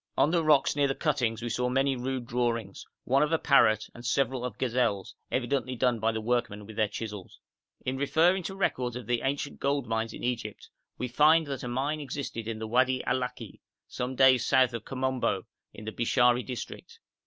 On 0.17 0.31
the 0.31 0.43
rocks 0.43 0.75
near 0.75 0.87
the 0.87 0.95
cuttings 0.95 1.43
we 1.43 1.49
saw 1.49 1.69
many 1.69 1.95
rude 1.95 2.25
drawings, 2.25 2.87
one 3.03 3.21
of 3.21 3.31
a 3.31 3.37
parrot 3.37 3.87
and 3.93 4.03
several 4.03 4.43
of 4.43 4.57
gazelles, 4.57 5.13
evidently 5.31 5.75
done 5.75 5.99
by 5.99 6.11
the 6.11 6.19
workmen 6.19 6.65
with 6.65 6.75
their 6.75 6.87
chisels. 6.87 7.39
In 7.85 7.97
referring 7.97 8.41
to 8.45 8.55
records 8.55 8.95
of 8.95 9.05
the 9.05 9.21
ancient 9.21 9.59
gold 9.59 9.85
mines 9.85 10.15
of 10.15 10.23
Egypt, 10.23 10.69
we 10.97 11.07
find 11.07 11.45
that 11.45 11.61
a 11.61 11.67
mine 11.67 11.99
existed 11.99 12.47
in 12.47 12.57
the 12.57 12.65
Wadi 12.67 13.03
Allaki, 13.05 13.61
some 13.87 14.15
days 14.15 14.43
south 14.43 14.73
of 14.73 14.85
Komombo, 14.85 15.43
in 15.71 15.85
the 15.85 15.91
Bishari 15.91 16.41
district. 16.43 16.97